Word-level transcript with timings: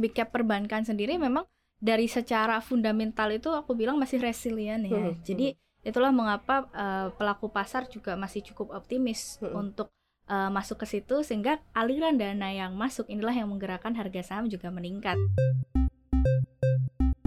big 0.00 0.16
cap 0.16 0.32
perbankan 0.32 0.82
sendiri 0.82 1.20
memang 1.20 1.44
dari 1.80 2.08
secara 2.08 2.60
fundamental 2.60 3.28
itu 3.32 3.48
aku 3.52 3.72
bilang 3.72 3.96
masih 3.96 4.20
resilient 4.20 4.84
ya. 4.84 5.00
Hmm, 5.00 5.16
Jadi 5.24 5.56
itulah 5.80 6.12
mengapa 6.12 6.68
uh, 6.76 7.08
pelaku 7.16 7.48
pasar 7.48 7.88
juga 7.88 8.12
masih 8.16 8.44
cukup 8.52 8.76
optimis 8.76 9.40
Hmm. 9.40 9.68
untuk 9.68 9.88
uh, 10.28 10.52
masuk 10.52 10.84
ke 10.84 10.86
situ 10.88 11.24
sehingga 11.24 11.56
aliran 11.72 12.20
dana 12.20 12.52
yang 12.52 12.76
masuk 12.76 13.08
inilah 13.08 13.32
yang 13.32 13.48
menggerakkan 13.48 13.96
harga 13.96 14.20
saham 14.20 14.52
juga 14.52 14.68
meningkat. 14.68 15.16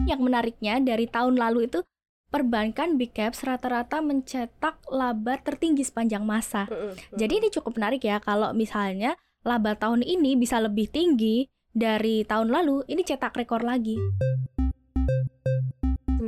Yang 0.06 0.20
menariknya 0.22 0.78
dari 0.84 1.10
tahun 1.10 1.40
lalu 1.40 1.72
itu 1.72 1.82
perbankan 2.30 2.98
big 2.98 3.14
caps 3.14 3.46
rata-rata 3.46 4.02
mencetak 4.02 4.82
laba 4.90 5.38
tertinggi 5.42 5.86
sepanjang 5.86 6.26
masa. 6.26 6.66
Mm-mm. 6.66 6.98
Jadi 7.14 7.34
ini 7.42 7.48
cukup 7.54 7.78
menarik 7.78 8.02
ya 8.06 8.18
kalau 8.18 8.54
misalnya 8.58 9.18
laba 9.46 9.78
tahun 9.78 10.02
ini 10.02 10.34
bisa 10.38 10.58
lebih 10.58 10.90
tinggi 10.90 11.50
dari 11.74 12.22
tahun 12.24 12.54
lalu, 12.54 12.86
ini 12.88 13.02
cetak 13.02 13.34
rekor 13.34 13.66
lagi. 13.66 13.98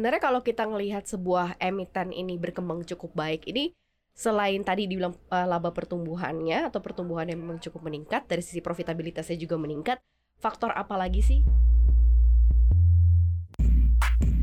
sebenarnya 0.06 0.22
kalau 0.22 0.46
kita 0.46 0.70
ngelihat 0.70 1.10
sebuah 1.10 1.58
emiten 1.58 2.14
ini 2.14 2.38
berkembang 2.38 2.86
cukup 2.86 3.18
baik 3.18 3.50
ini 3.50 3.74
selain 4.14 4.62
tadi 4.62 4.86
dibilang 4.86 5.18
uh, 5.34 5.50
laba 5.50 5.74
pertumbuhannya 5.74 6.70
atau 6.70 6.78
pertumbuhannya 6.78 7.34
memang 7.34 7.58
cukup 7.58 7.90
meningkat 7.90 8.30
dari 8.30 8.46
sisi 8.46 8.62
profitabilitasnya 8.62 9.34
juga 9.34 9.58
meningkat 9.58 9.98
faktor 10.38 10.70
apa 10.78 10.94
lagi 10.94 11.26
sih 11.26 11.42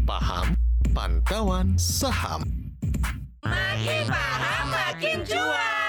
Paham 0.03 0.59
Pantauan 0.91 1.79
Saham 1.79 2.43
Makin 3.47 4.11
paham 4.11 4.67
makin 4.67 5.23
cuan. 5.23 5.82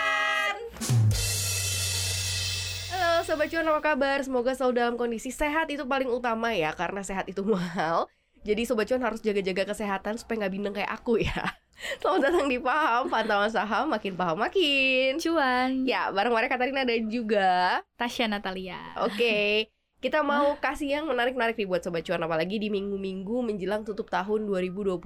Halo 3.23 3.39
Sobat 3.39 3.55
Cuan 3.55 3.71
apa 3.71 3.79
kabar? 3.79 4.19
Semoga 4.19 4.51
selalu 4.51 4.83
dalam 4.83 4.95
kondisi 4.99 5.31
sehat 5.31 5.71
itu 5.71 5.87
paling 5.87 6.11
utama 6.11 6.51
ya 6.51 6.75
Karena 6.75 7.07
sehat 7.07 7.23
itu 7.31 7.39
mahal 7.55 8.11
Jadi 8.43 8.67
Sobat 8.67 8.91
Cuan 8.91 8.99
harus 8.99 9.23
jaga-jaga 9.23 9.63
kesehatan 9.71 10.19
supaya 10.19 10.43
nggak 10.43 10.51
bindeng 10.51 10.75
kayak 10.75 10.91
aku 10.91 11.23
ya 11.23 11.31
Selamat 12.03 12.19
datang 12.19 12.51
di 12.51 12.59
Paham 12.59 13.07
Pantauan 13.07 13.47
Saham 13.47 13.87
Makin 13.95 14.19
paham 14.19 14.43
makin 14.43 15.23
Cuan. 15.23 15.87
Ya 15.87 16.11
bareng 16.11 16.35
mereka 16.35 16.59
Katarina 16.59 16.83
ada 16.83 16.99
juga 17.07 17.79
Tasya 17.95 18.27
Natalia. 18.27 18.91
Oke, 18.99 19.71
kita 20.03 20.19
mau 20.19 20.59
kasih 20.59 20.99
yang 20.99 21.07
menarik-menarik 21.07 21.55
nih 21.55 21.63
buat 21.63 21.79
Sobat 21.79 22.03
Cuan 22.03 22.27
Apalagi 22.27 22.59
di 22.59 22.67
minggu-minggu 22.67 23.39
menjelang 23.39 23.87
tutup 23.87 24.11
tahun 24.11 24.51
2023 24.51 24.99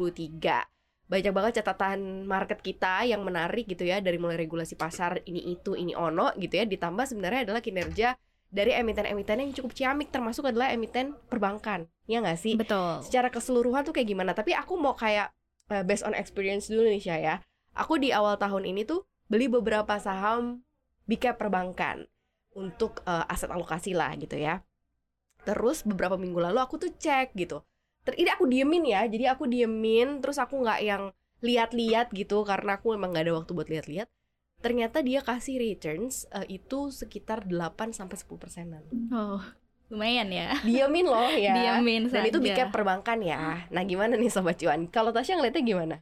Banyak 1.08 1.34
banget 1.34 1.64
catatan 1.64 2.28
market 2.28 2.60
kita 2.60 3.08
yang 3.08 3.24
menarik 3.24 3.68
gitu 3.68 3.88
ya 3.88 4.04
Dari 4.04 4.20
mulai 4.20 4.36
regulasi 4.36 4.76
pasar 4.76 5.24
ini 5.24 5.56
itu, 5.56 5.74
ini 5.74 5.96
ono 5.96 6.32
gitu 6.36 6.60
ya 6.60 6.68
Ditambah 6.68 7.08
sebenarnya 7.08 7.48
adalah 7.48 7.64
kinerja 7.64 8.20
dari 8.48 8.72
emiten-emiten 8.76 9.44
yang 9.44 9.52
cukup 9.56 9.72
ciamik 9.72 10.12
Termasuk 10.12 10.48
adalah 10.52 10.72
emiten 10.72 11.16
perbankan 11.32 11.88
Ya 12.08 12.20
nggak 12.20 12.40
sih? 12.40 12.56
Betul. 12.60 13.04
Secara 13.08 13.32
keseluruhan 13.32 13.88
tuh 13.88 13.96
kayak 13.96 14.08
gimana 14.12 14.36
Tapi 14.36 14.52
aku 14.52 14.76
mau 14.76 14.96
kayak 14.96 15.32
eh, 15.72 15.84
based 15.88 16.04
on 16.04 16.16
experience 16.16 16.68
dulu 16.68 16.88
nih 16.88 17.04
Syah 17.04 17.20
ya 17.20 17.36
Aku 17.78 18.02
di 18.02 18.10
awal 18.10 18.36
tahun 18.42 18.66
ini 18.66 18.84
tuh 18.84 19.06
beli 19.30 19.52
beberapa 19.52 20.00
saham 20.00 20.66
big 21.08 21.24
cap 21.24 21.38
perbankan 21.38 22.10
untuk 22.58 23.06
eh, 23.06 23.32
aset 23.32 23.54
alokasi 23.54 23.94
lah 23.94 24.18
gitu 24.18 24.36
ya. 24.36 24.66
Terus 25.46 25.86
beberapa 25.86 26.18
minggu 26.18 26.42
lalu 26.42 26.60
aku 26.60 26.82
tuh 26.82 26.92
cek 26.92 27.38
gitu. 27.38 27.62
Ter 28.08 28.16
ini 28.16 28.32
aku 28.32 28.48
diemin 28.48 28.88
ya, 28.88 29.04
jadi 29.04 29.36
aku 29.36 29.52
diemin 29.52 30.24
terus 30.24 30.40
aku 30.40 30.64
nggak 30.64 30.80
yang 30.80 31.04
lihat-lihat 31.44 32.16
gitu 32.16 32.48
karena 32.48 32.80
aku 32.80 32.96
memang 32.96 33.12
nggak 33.12 33.26
ada 33.28 33.34
waktu 33.36 33.52
buat 33.52 33.68
lihat-lihat. 33.68 34.08
Ternyata 34.64 35.04
dia 35.04 35.20
kasih 35.22 35.60
returns 35.60 36.26
eh, 36.32 36.58
itu 36.58 36.88
sekitar 36.90 37.44
8 37.46 37.92
sampai 37.92 38.16
10 38.16 38.40
persenan. 38.40 38.84
Oh, 39.12 39.44
lumayan 39.92 40.32
ya. 40.32 40.56
Diemin 40.68 41.06
loh 41.06 41.30
ya. 41.36 41.52
Diamin 41.54 42.08
Dan 42.08 42.32
itu 42.32 42.40
big 42.40 42.56
cap 42.56 42.72
perbankan 42.72 43.20
ya. 43.22 43.68
Nah 43.70 43.84
gimana 43.84 44.16
nih 44.16 44.32
sobat 44.32 44.56
cuan? 44.58 44.88
Kalau 44.88 45.12
Tasya 45.12 45.38
ngeliatnya 45.38 45.62
gimana? 45.68 45.96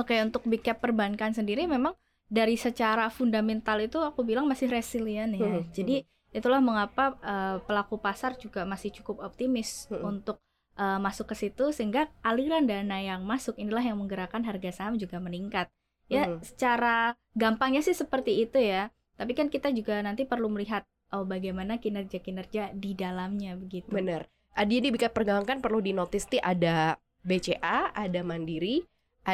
Oke, 0.00 0.16
untuk 0.24 0.42
big 0.48 0.64
cap 0.64 0.80
perbankan 0.80 1.36
sendiri 1.36 1.68
memang 1.68 1.92
dari 2.30 2.54
secara 2.54 3.10
fundamental 3.10 3.78
itu 3.82 3.98
aku 4.00 4.22
bilang 4.26 4.46
masih 4.48 4.70
resilient 4.70 5.34
ya. 5.36 5.46
Hmm, 5.46 5.66
Jadi 5.70 6.02
itulah 6.30 6.62
mengapa 6.62 7.18
uh, 7.26 7.58
pelaku 7.66 7.98
pasar 7.98 8.38
juga 8.38 8.62
masih 8.62 8.94
cukup 8.94 9.22
optimis 9.22 9.90
Hmm. 9.90 10.14
untuk 10.14 10.38
uh, 10.80 10.96
masuk 10.96 11.28
ke 11.30 11.36
situ 11.36 11.76
sehingga 11.76 12.08
aliran 12.24 12.64
dana 12.64 12.96
yang 12.96 13.20
masuk 13.28 13.60
inilah 13.60 13.84
yang 13.84 14.00
menggerakkan 14.00 14.40
harga 14.40 14.72
saham 14.72 14.96
juga 14.96 15.20
meningkat. 15.20 15.68
Ya, 16.10 16.26
Hmm. 16.26 16.42
secara 16.42 17.14
gampangnya 17.38 17.84
sih 17.84 17.94
seperti 17.94 18.42
itu 18.42 18.58
ya. 18.58 18.90
Tapi 19.20 19.36
kan 19.36 19.52
kita 19.52 19.70
juga 19.70 20.00
nanti 20.00 20.24
perlu 20.24 20.48
melihat 20.48 20.88
oh 21.12 21.28
bagaimana 21.28 21.78
kinerja-kinerja 21.78 22.72
di 22.74 22.96
dalamnya 22.96 23.54
begitu. 23.54 23.92
Bener. 23.92 24.26
Adi 24.56 24.82
di 24.82 24.90
cap 24.98 25.14
perbankan 25.14 25.62
perlu 25.62 25.78
dinotis 25.78 26.26
nih 26.26 26.42
ada 26.42 26.98
BCA, 27.22 27.94
ada 27.94 28.20
Mandiri, 28.26 28.82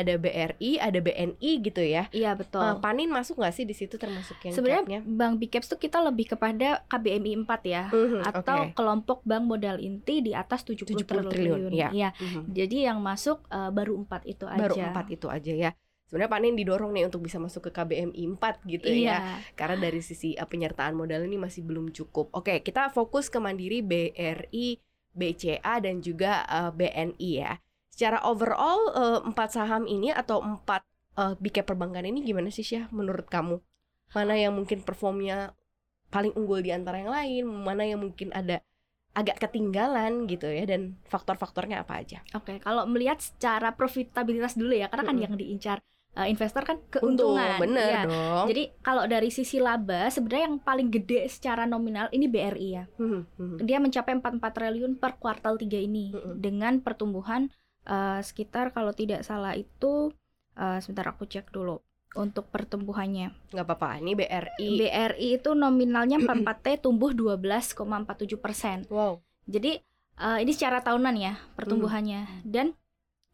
ada 0.03 0.15
BRI, 0.21 0.77
ada 0.77 0.99
BNI 1.01 1.53
gitu 1.65 1.83
ya. 1.83 2.09
Iya 2.13 2.37
betul. 2.37 2.61
Eh, 2.61 2.77
Panin 2.83 3.09
masuk 3.09 3.41
nggak 3.41 3.55
sih 3.55 3.65
di 3.65 3.73
situ 3.73 3.97
termasuk 3.97 4.37
yang 4.45 4.55
Sebenarnya 4.55 5.01
bank 5.05 5.41
big 5.41 5.51
caps 5.53 5.69
tuh 5.73 5.81
kita 5.81 6.03
lebih 6.05 6.37
kepada 6.37 6.85
KBMI 6.91 7.33
4 7.45 7.63
ya. 7.65 7.85
Mhm, 7.89 8.21
atau 8.25 8.59
oke. 8.69 8.73
kelompok 8.77 9.19
bank 9.25 9.45
modal 9.49 9.77
inti 9.81 10.21
di 10.21 10.33
atas 10.37 10.63
70, 10.63 11.07
70 11.07 11.07
triliun, 11.07 11.29
triliun. 11.33 11.73
iya. 11.73 11.89
Iya. 11.91 12.11
Mhm. 12.17 12.41
Jadi 12.53 12.77
yang 12.85 12.99
masuk 13.01 13.49
eh, 13.49 13.71
baru 13.73 13.97
empat 14.05 14.23
itu 14.29 14.45
aja. 14.45 14.61
Baru 14.61 14.75
empat 14.77 15.07
itu 15.13 15.27
aja 15.27 15.55
ya. 15.55 15.71
Sebenarnya 16.07 16.31
Panin 16.31 16.55
didorong 16.55 16.95
nih 16.95 17.11
untuk 17.11 17.27
bisa 17.27 17.43
masuk 17.43 17.67
ke 17.67 17.71
KBMI 17.75 18.23
4 18.39 18.63
gitu 18.71 18.87
ya. 18.95 18.95
Iya. 18.95 19.19
Karena 19.59 19.91
dari 19.91 19.99
sisi 19.99 20.39
eh, 20.39 20.47
penyertaan 20.47 20.95
modal 20.95 21.27
ini 21.27 21.35
masih 21.35 21.67
belum 21.67 21.91
cukup. 21.91 22.31
Oke, 22.31 22.63
kita 22.63 22.95
fokus 22.95 23.27
ke 23.27 23.43
Mandiri, 23.43 23.83
BRI, 23.83 24.79
BCA 25.11 25.83
dan 25.83 25.99
juga 25.99 26.47
eh, 26.47 26.71
BNI 26.71 27.31
ya. 27.43 27.59
Secara 27.97 28.21
overall 28.29 28.93
eh, 28.93 29.21
empat 29.25 29.57
saham 29.57 29.89
ini 29.89 30.13
atau 30.13 30.45
empat 30.45 30.85
eh, 31.17 31.33
big 31.41 31.57
cap 31.57 31.65
perbankan 31.65 32.05
ini 32.05 32.21
gimana 32.21 32.53
sih 32.53 32.61
Syah 32.61 32.93
menurut 32.93 33.25
kamu? 33.25 33.57
Mana 34.13 34.37
yang 34.37 34.53
mungkin 34.53 34.85
performnya 34.85 35.57
paling 36.07 36.37
unggul 36.37 36.61
di 36.61 36.71
antara 36.71 37.01
yang 37.01 37.11
lain, 37.11 37.45
mana 37.49 37.83
yang 37.83 37.99
mungkin 37.99 38.31
ada 38.31 38.61
agak 39.17 39.41
ketinggalan 39.41 40.29
gitu 40.29 40.45
ya 40.45 40.69
dan 40.69 41.01
faktor-faktornya 41.09 41.83
apa 41.83 42.05
aja? 42.05 42.21
Oke, 42.37 42.61
kalau 42.61 42.85
melihat 42.85 43.17
secara 43.17 43.73
profitabilitas 43.73 44.55
dulu 44.55 44.77
ya, 44.77 44.93
karena 44.93 45.09
kan 45.09 45.17
Mm-mm. 45.17 45.25
yang 45.25 45.35
diincar 45.41 45.81
eh, 46.15 46.29
investor 46.29 46.63
kan 46.63 46.77
Untung, 47.01 47.33
keuntungan. 47.33 47.57
bener 47.59 47.89
Iya. 47.89 48.03
dong. 48.05 48.45
Jadi 48.53 48.63
kalau 48.85 49.05
dari 49.09 49.33
sisi 49.33 49.57
laba 49.57 50.13
sebenarnya 50.13 50.53
yang 50.53 50.59
paling 50.61 50.89
gede 50.93 51.33
secara 51.33 51.65
nominal 51.65 52.13
ini 52.13 52.29
BRI 52.29 52.69
ya. 52.77 52.85
Hmm, 53.01 53.25
hmm. 53.41 53.65
Dia 53.65 53.81
mencapai 53.81 54.21
44 54.21 54.37
triliun 54.53 54.93
per 55.01 55.17
kuartal 55.17 55.57
3 55.57 55.65
ini 55.81 56.13
Mm-mm. 56.13 56.37
dengan 56.37 56.85
pertumbuhan 56.85 57.49
eh, 57.87 58.21
sekitar 58.21 58.71
kalau 58.71 58.93
tidak 58.93 59.23
salah 59.23 59.55
itu 59.55 60.11
eh, 60.55 60.79
sebentar 60.83 61.07
aku 61.09 61.25
cek 61.25 61.51
dulu 61.51 61.79
untuk 62.17 62.49
pertumbuhannya. 62.49 63.29
nggak 63.53 63.67
apa-apa. 63.67 64.01
Ini 64.01 64.13
BRI. 64.17 64.69
BRI 64.81 65.29
itu 65.37 65.53
nominalnya 65.53 66.17
44T 66.17 66.81
tumbuh 66.81 67.13
12,47 67.13 68.41
persen. 68.41 68.79
wow. 68.89 69.21
Jadi 69.47 69.79
eh, 70.17 70.39
ini 70.43 70.53
secara 70.53 70.81
tahunan 70.81 71.15
ya 71.17 71.35
pertumbuhannya. 71.55 72.43
Dan 72.43 72.73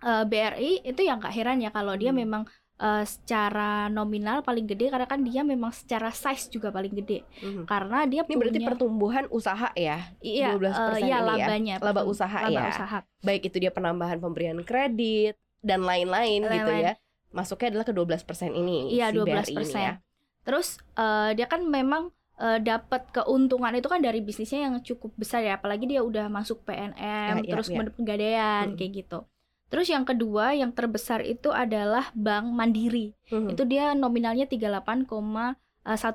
eh, 0.03 0.25
BRI 0.27 0.83
itu 0.83 1.01
yang 1.01 1.23
gak 1.23 1.33
heran 1.33 1.63
ya 1.63 1.71
kalau 1.71 1.95
dia 1.95 2.11
Hmm. 2.11 2.21
memang 2.21 2.43
eh, 2.75 3.05
secara 3.05 3.71
nominal 3.89 4.41
paling 4.41 4.65
gede 4.65 4.89
karena 4.89 5.05
kan 5.05 5.21
dia 5.21 5.43
memang 5.43 5.71
secara 5.71 6.09
size 6.09 6.49
juga 6.49 6.69
paling 6.69 6.93
gede. 6.95 7.23
Mhm. 7.39 7.65
Karena 7.65 8.05
dia 8.05 8.23
Ini 8.23 8.33
berarti 8.33 8.59
punya 8.59 8.69
pertumbuhan 8.69 9.25
usaha 9.29 9.69
ya? 9.73 10.11
iya 10.19 10.53
12% 10.53 10.73
eh, 10.99 10.99
iya 11.01 11.01
ini 11.01 11.11
ya, 11.11 11.19
labanya 11.21 11.75
laba 11.79 12.01
pertum- 12.01 12.11
usaha 12.11 12.39
laba 12.41 12.53
ya. 12.53 12.69
usaha. 12.69 12.99
baik 13.21 13.43
itu 13.45 13.57
dia 13.59 13.71
penambahan 13.71 14.19
pemberian 14.19 14.61
kredit 14.61 15.35
dan 15.61 15.83
lain-lain 15.83 16.43
gitu 16.43 16.51
Lain-lain. 16.65 16.85
ya. 16.85 16.95
Masuknya 17.31 17.73
adalah 17.73 17.87
ke 17.87 17.95
12% 17.95 18.53
ini. 18.53 18.93
Iya 18.93 19.09
si 19.09 19.17
BRI 19.17 19.55
12%. 19.57 19.63
ini 19.63 19.73
ya. 19.81 19.95
Terus 20.43 20.69
eh, 20.95 21.31
dia 21.33 21.47
kan 21.47 21.63
memang 21.63 22.11
eh, 22.35 22.59
dapat 22.59 23.09
keuntungan 23.11 23.71
itu 23.73 23.87
kan 23.87 23.99
dari 23.99 24.19
bisnisnya 24.19 24.67
yang 24.67 24.75
cukup 24.81 25.15
besar 25.15 25.41
ya, 25.41 25.55
apalagi 25.55 25.87
dia 25.87 26.03
udah 26.03 26.27
masuk 26.27 26.61
PNM, 26.63 26.99
Ya, 26.99 27.39
ya, 27.39 27.49
terus 27.49 27.67
ya. 27.67 27.79
kemudian 27.79 27.95
pegadaian 27.95 28.65
Mm-mm. 28.67 28.77
kayak 28.77 28.93
gitu. 28.99 29.19
Terus 29.73 29.89
yang 29.89 30.05
kedua 30.05 30.53
yang 30.53 30.69
terbesar 30.69 31.25
itu 31.25 31.49
adalah 31.49 32.13
Bank 32.13 32.45
Mandiri. 32.47 33.17
Mhm. 33.27 33.49
Itu 33.49 33.65
dia 33.65 33.97
nominalnya 33.97 34.45
38,1 34.45 35.57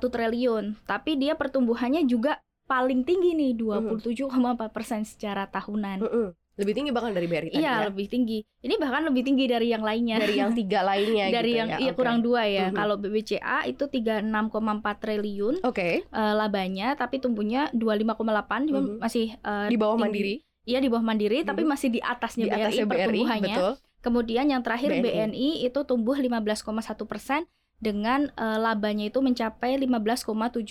triliun, 0.06 0.78
tapi 0.86 1.18
dia 1.18 1.34
pertumbuhannya 1.34 2.06
juga 2.06 2.38
paling 2.64 3.02
tinggi 3.02 3.34
nih 3.34 3.52
27,4 3.58 4.70
persen 4.70 5.02
secara 5.02 5.44
tahunan. 5.44 5.98
Mhm. 6.00 6.28
Lebih 6.58 6.74
tinggi 6.74 6.90
bahkan 6.90 7.14
dari 7.14 7.30
BRI 7.30 7.48
tadi 7.48 7.62
Iya 7.62 7.70
ya. 7.72 7.86
lebih 7.86 8.10
tinggi. 8.10 8.42
Ini 8.42 8.74
bahkan 8.78 9.06
lebih 9.06 9.22
tinggi 9.22 9.46
dari 9.46 9.70
yang 9.70 9.78
lainnya. 9.78 10.18
Dari 10.18 10.34
yang 10.36 10.50
tiga 10.50 10.82
lainnya 10.82 11.30
dari 11.38 11.54
gitu 11.54 11.58
yang 11.62 11.68
ya. 11.70 11.78
iya 11.78 11.92
Oke. 11.94 11.98
kurang 12.02 12.18
dua 12.18 12.42
ya. 12.50 12.66
Mhm. 12.66 12.74
Kalau 12.74 12.94
BBCA 12.98 13.58
itu 13.66 13.84
36,4 13.86 14.98
triliun 14.98 15.54
Oke, 15.62 16.02
eh, 16.02 16.34
labanya 16.34 16.98
tapi 16.98 17.22
tumbuhnya 17.22 17.70
25,8 17.70 18.66
juga 18.66 18.80
Mhm. 18.82 18.98
masih 18.98 19.38
eh, 19.38 19.66
di 19.70 19.76
bawah 19.78 19.94
tinggi. 19.94 20.02
Mandiri, 20.02 20.34
Iya 20.68 20.78
di 20.78 20.88
bawah 20.88 21.00
Mandiri 21.02 21.40
tapi 21.42 21.64
Mhm. 21.64 21.70
masih 21.70 21.88
di 21.88 22.00
atasnya 22.04 22.44
di 22.44 22.50
BRI 22.50 22.60
atasnya 22.62 22.84
BRI, 22.84 22.98
pertumbuhannya. 23.00 23.56
betul. 23.56 23.72
Kemudian 23.98 24.46
yang 24.46 24.60
terakhir 24.60 24.90
BNI. 24.92 25.02
BNI, 25.02 25.48
itu 25.64 25.80
tumbuh 25.82 26.14
15,1 26.14 26.68
persen 27.02 27.48
dengan 27.78 28.28
eh, 28.28 28.58
labanya 28.58 29.06
itu 29.06 29.18
mencapai 29.18 29.74
15,75 29.76 30.62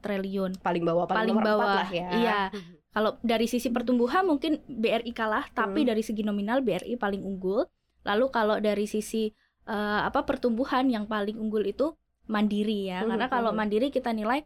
triliun. 0.00 0.56
Paling 0.58 0.82
bawah, 0.82 1.04
paling, 1.04 1.34
Paling 1.34 1.38
bawah, 1.38 1.74
lah 1.78 1.88
ya. 1.88 2.08
iya. 2.14 2.40
Mhm. 2.50 2.72
Kalau 2.90 3.18
dari 3.20 3.44
sisi 3.44 3.68
pertumbuhan 3.68 4.22
mungkin 4.22 4.62
BRI 4.64 5.10
kalah, 5.10 5.50
tapi 5.50 5.82
Hmm. 5.82 5.88
dari 5.90 6.00
segi 6.00 6.22
nominal 6.22 6.62
BRI 6.62 6.94
paling 6.94 7.20
unggul. 7.20 7.66
Lalu 8.02 8.26
kalau 8.30 8.56
dari 8.58 8.86
sisi 8.86 9.30
eh, 9.64 9.72
apa 10.02 10.22
pertumbuhan 10.22 10.86
yang 10.86 11.04
paling 11.04 11.36
unggul 11.36 11.64
itu 11.64 11.96
Mandiri 12.24 12.84
ya. 12.86 13.00
Hmm, 13.00 13.08
Karena 13.10 13.26
kalau 13.28 13.48
hmm. 13.48 13.58
Mandiri 13.58 13.88
kita 13.88 14.08
nilai 14.10 14.44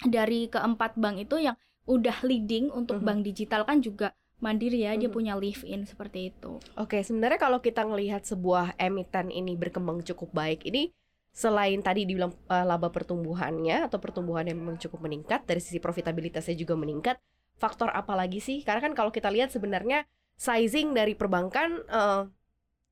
dari 0.00 0.46
keempat 0.46 0.94
bank 0.94 1.18
itu 1.20 1.38
yang 1.38 1.54
udah 1.84 2.22
leading 2.22 2.68
untuk 2.70 2.98
Hmm. 2.98 3.06
bank 3.06 3.20
digital 3.24 3.62
kan 3.62 3.78
juga 3.78 4.10
Mandiri 4.36 4.84
ya, 4.84 4.92
dia 4.94 5.08
Hmm. 5.08 5.16
punya 5.16 5.34
live 5.36 5.64
in 5.64 5.88
seperti 5.88 6.32
itu. 6.32 6.60
Oke, 6.76 7.00
sebenarnya 7.00 7.40
kalau 7.40 7.64
kita 7.64 7.84
ngelihat 7.88 8.22
sebuah 8.28 8.76
emiten 8.76 9.32
ini 9.32 9.56
berkembang 9.56 10.04
cukup 10.04 10.32
baik, 10.36 10.68
ini 10.68 10.92
selain 11.32 11.80
tadi 11.80 12.04
dibilang 12.04 12.32
uh, 12.48 12.64
laba 12.64 12.92
pertumbuhannya 12.92 13.88
atau 13.88 14.00
pertumbuhannya 14.00 14.56
memang 14.56 14.76
cukup 14.80 15.04
meningkat 15.04 15.44
dari 15.48 15.60
sisi 15.60 15.80
profitabilitasnya 15.80 16.56
juga 16.56 16.76
meningkat, 16.76 17.16
faktor 17.56 17.88
apa 17.92 18.12
lagi 18.12 18.40
sih? 18.40 18.60
Karena 18.60 18.84
kan 18.84 18.92
kalau 18.92 19.08
kita 19.12 19.28
lihat 19.32 19.52
sebenarnya 19.52 20.04
sizing 20.36 20.92
dari 20.92 21.16
perbankan 21.16 21.80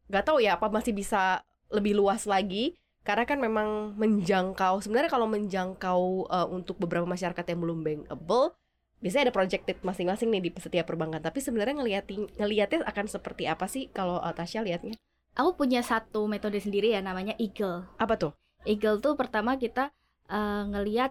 nggak 0.09 0.25
tahu 0.25 0.41
ya 0.41 0.57
apa 0.57 0.69
masih 0.69 0.93
bisa 0.97 1.45
lebih 1.73 1.97
luas 1.97 2.25
lagi 2.29 2.77
karena 3.05 3.29
kan 3.29 3.37
memang 3.37 3.93
menjangkau 4.01 4.81
sebenarnya 4.81 5.13
kalau 5.13 5.29
menjangkau 5.29 6.29
eh, 6.29 6.49
untuk 6.49 6.81
beberapa 6.81 7.05
masyarakat 7.05 7.45
yang 7.45 7.61
belum 7.61 7.85
bankable 7.85 8.57
biasanya 9.05 9.29
ada 9.29 9.35
projected 9.37 9.77
masing-masing 9.81 10.33
nih 10.33 10.41
di 10.41 10.51
setiap 10.57 10.89
perbankan 10.89 11.21
tapi 11.21 11.39
sebenarnya 11.39 11.77
ngeliatin 11.77 12.25
ngelihatnya 12.35 12.81
akan 12.83 13.05
seperti 13.05 13.45
apa 13.45 13.69
sih 13.69 13.93
kalau 13.93 14.17
uh, 14.17 14.33
Tasya 14.33 14.65
lihatnya 14.65 14.97
Aku 15.35 15.53
punya 15.53 15.83
satu 15.83 16.25
metode 16.25 16.57
sendiri 16.57 16.89
ya 16.89 17.03
namanya 17.03 17.35
Eagle. 17.37 17.85
apa 17.95 18.15
tuh 18.15 18.33
Eagle 18.63 18.97
tuh 18.99 19.13
pertama 19.13 19.59
kita 19.59 19.91
eh, 20.25 20.63
ngelihat 20.65 21.11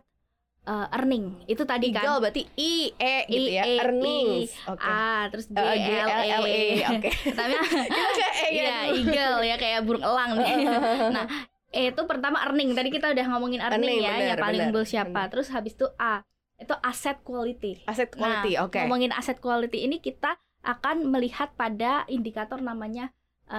eh, 0.63 0.87
earning. 0.89 1.43
Itu 1.43 1.67
tadi 1.67 1.91
kan 1.91 2.01
Eagle 2.01 2.19
berarti 2.23 2.41
I 2.55 2.73
E 2.95 3.15
gitu 3.27 3.49
ya 3.51 3.63
E, 3.63 3.75
earnings 3.77 4.55
oke 4.63 4.79
A 4.79 5.27
terus 5.27 5.51
G 5.51 5.59
Eh, 5.59 5.75
G, 5.75 5.89
L 5.91 6.07
L, 6.07 6.23
L, 6.39 6.43
E 6.47 6.55
E. 6.55 6.83
oke 6.87 7.09
kayak 8.17 8.33
E 8.33 8.47
ya 8.47 8.47
Iya, 8.47 8.75
eagle 8.95 9.37
ya 9.43 9.55
kayak 9.59 9.79
burung 9.83 10.01
elang 10.01 10.31
nih. 10.33 10.55
nah, 11.19 11.25
E 11.67 11.91
itu 11.91 12.01
pertama 12.07 12.37
earning. 12.41 12.71
Tadi 12.71 12.89
kita 12.89 13.11
udah 13.11 13.25
ngomongin 13.27 13.59
earning, 13.59 13.91
Earning, 13.91 13.99
ya, 13.99 14.11
benar, 14.15 14.23
yang 14.23 14.37
paling 14.39 14.55
benar, 14.55 14.67
unggul 14.71 14.85
siapa. 14.87 15.11
benar. 15.11 15.27
Terus 15.27 15.47
habis 15.51 15.73
itu 15.75 15.85
A, 15.99 16.23
itu 16.63 16.73
asset 16.79 17.19
quality. 17.21 17.83
Asset 17.85 18.09
quality, 18.09 18.55
nah, 18.55 18.65
oke. 18.65 18.79
Ngomongin 18.79 19.11
asset 19.11 19.37
quality 19.37 19.83
ini 19.83 19.99
kita 19.99 20.35
akan 20.63 21.11
melihat 21.11 21.51
pada 21.53 22.07
indikator 22.07 22.57
namanya 22.57 23.11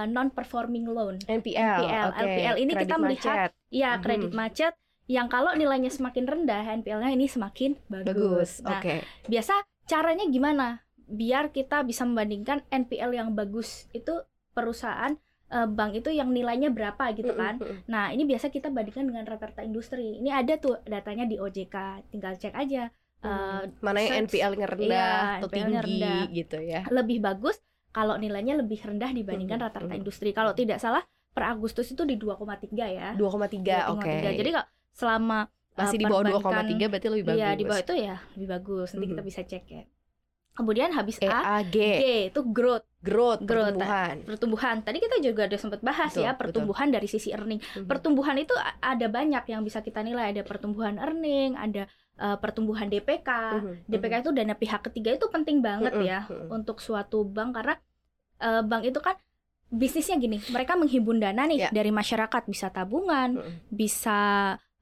non 0.08 0.32
performing 0.32 0.88
loan. 0.88 1.20
NPL, 1.22 1.84
NPL. 1.84 2.06
oke. 2.10 2.18
LPL 2.24 2.56
ini 2.58 2.72
Kredit 2.72 2.82
kita 2.88 2.96
melihat 2.98 3.36
macet. 3.36 3.52
Mhm. 3.70 4.02
kredit 4.02 4.32
macet 4.32 4.74
yang 5.04 5.28
kalau 5.28 5.52
nilainya 5.52 5.92
semakin 5.92 6.24
rendah, 6.24 6.64
NPL-nya 6.80 7.12
ini 7.12 7.28
semakin 7.28 7.76
bagus. 7.86 8.08
bagus, 8.08 8.50
Nah, 8.64 8.80
oke. 8.80 9.04
biasa 9.28 9.52
caranya 9.84 10.24
gimana 10.26 10.80
biar 11.04 11.52
kita 11.52 11.84
bisa 11.84 12.08
membandingkan 12.08 12.64
NPL 12.72 13.12
yang 13.12 13.36
bagus 13.36 13.84
itu 13.92 14.24
perusahaan 14.56 15.12
eh, 15.54 15.68
bank 15.68 15.92
itu 15.94 16.10
yang 16.10 16.28
nilainya 16.28 16.68
berapa 16.68 17.04
gitu 17.12 17.30
kan 17.32 17.54
Mm-mm, 17.54 17.70
mm-mm. 17.78 17.86
nah 17.86 18.10
ini 18.10 18.22
biasa 18.24 18.46
kita 18.48 18.68
bandingkan 18.68 19.06
dengan 19.06 19.24
rata-rata 19.24 19.62
industri 19.62 20.18
ini 20.18 20.28
ada 20.28 20.54
tuh 20.56 20.82
datanya 20.84 21.24
di 21.24 21.36
OJK 21.36 21.76
tinggal 22.08 22.34
cek 22.34 22.52
aja 22.52 22.90
eh, 22.90 22.92
Hmm. 23.24 23.70
Mana 23.80 23.98
yang 23.98 24.10
search. 24.20 24.36
NPL-nya 24.36 24.66
rendah 24.68 24.84
Iya, 24.84 25.08
atau 25.38 25.48
NPL-nya 25.48 25.80
tinggi 25.80 26.02
rendah. 26.02 26.22
gitu 26.34 26.58
ya. 26.60 26.80
lebih 26.90 27.18
bagus 27.20 27.56
kalau 27.90 28.14
nilainya 28.16 28.54
lebih 28.56 28.76
rendah 28.78 29.08
dibandingkan 29.08 29.56
Mhm, 29.56 29.64
rata-rata 29.64 29.88
mhm. 29.88 30.00
industri 30.02 30.30
kalau 30.30 30.52
tidak 30.52 30.76
salah 30.76 31.00
per 31.30 31.44
Agustus 31.48 31.88
itu 31.88 32.02
di 32.02 32.14
2,3 32.14 32.84
ya 32.84 33.14
2,3, 33.14 33.86
2,3. 33.86 33.94
oke. 33.94 34.12
jadi 34.34 34.50
kalau 34.52 34.66
selama 34.92 35.38
eh, 35.40 35.78
masih 35.80 35.96
di 35.96 36.04
bawah 36.04 36.22
perbankan- 36.22 36.68
2,3 36.68 36.86
berarti 36.86 37.08
lebih 37.08 37.24
bagus. 37.24 37.40
Iya 37.40 37.48
di 37.52 37.64
bawah 37.64 37.80
itu 37.80 37.94
ya 37.96 38.16
lebih 38.34 38.48
bagus 38.50 38.88
nanti 38.90 39.06
kita 39.08 39.18
Mhm. 39.18 39.28
bisa 39.28 39.40
cek 39.42 39.64
ya 39.68 39.82
kemudian 40.54 40.94
habis 40.94 41.18
E 41.18 41.26
A 41.26 41.58
A 41.58 41.66
G, 41.66 41.76
G 41.76 42.02
itu 42.30 42.40
growth 42.46 42.86
growth, 43.04 43.44
Growth, 43.44 43.76
pertumbuhan. 43.76 44.14
pertumbuhan. 44.24 44.76
Tadi 44.80 44.96
kita 44.96 45.20
juga 45.20 45.44
udah 45.44 45.60
sempat 45.60 45.80
bahas 45.84 46.08
Betul, 46.08 46.24
ya 46.24 46.30
betul. 46.32 46.40
pertumbuhan 46.40 46.88
dari 46.88 47.04
sisi 47.04 47.28
earning. 47.30 47.60
Mhm. 47.60 47.84
Pertumbuhan 47.84 48.36
itu 48.38 48.54
ada 48.80 49.06
banyak 49.06 49.44
yang 49.44 49.60
bisa 49.60 49.84
kita 49.84 50.00
nilai. 50.00 50.32
Ada 50.32 50.40
pertumbuhan 50.40 50.96
earning, 50.96 51.52
ada 51.52 51.84
eh, 52.14 52.36
pertumbuhan 52.38 52.86
DPK. 52.86 53.30
Mhm, 53.60 53.74
DPK 53.84 54.14
itu 54.22 54.30
dana 54.30 54.54
pihak 54.54 54.80
ketiga 54.86 55.10
itu 55.12 55.26
penting 55.28 55.58
banget 55.60 55.92
Mhm, 55.92 56.04
ya 56.06 56.20
mhm. 56.24 56.46
untuk 56.48 56.78
suatu 56.78 57.26
bank 57.26 57.58
karena 57.58 57.74
eh, 58.40 58.62
bank 58.62 58.82
itu 58.86 58.98
kan 58.98 59.18
bisnisnya 59.68 60.16
gini. 60.16 60.38
Mereka 60.46 60.78
menghimpun 60.78 61.18
dana 61.18 61.42
nih 61.44 61.58
Ya. 61.58 61.70
dari 61.74 61.90
masyarakat 61.90 62.42
bisa 62.46 62.70
tabungan, 62.70 63.36
Mhm. 63.36 63.68
bisa 63.68 64.18